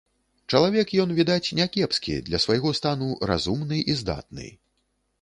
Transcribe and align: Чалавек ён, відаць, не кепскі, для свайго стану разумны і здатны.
Чалавек 0.53 0.93
ён, 1.03 1.13
відаць, 1.19 1.53
не 1.59 1.69
кепскі, 1.77 2.17
для 2.31 2.41
свайго 2.47 2.75
стану 2.81 3.13
разумны 3.35 3.77
і 3.91 4.01
здатны. 4.05 4.53